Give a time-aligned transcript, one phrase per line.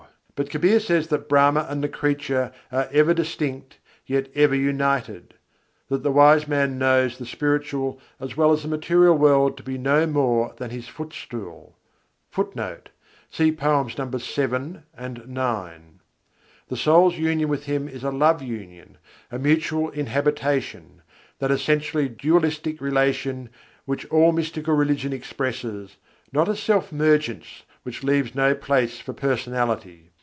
[0.33, 3.77] But Kabîr says that Brahma and the creature are "ever distinct,
[4.07, 5.35] yet ever united";
[5.87, 9.77] that the wise man knows the spiritual as well as the material world to "be
[9.77, 11.77] no more than His footstool."
[12.31, 12.89] [Footnote:
[13.37, 13.37] Nos.
[13.37, 15.79] VII and IX.]
[16.69, 18.97] The soul's union with Him is a love union,
[19.31, 21.03] a mutual inhabitation;
[21.37, 23.49] that essentially dualistic relation
[23.85, 25.97] which all mystical religion expresses,
[26.33, 30.07] not a self mergence which leaves no place for personality.